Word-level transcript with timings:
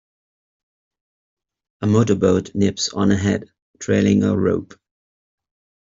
A 1.81 1.85
motor-boat 1.85 2.55
nips 2.55 2.89
on 2.91 3.11
ahead, 3.11 3.51
trailing 3.79 4.23
a 4.23 4.35
rope. 4.35 4.73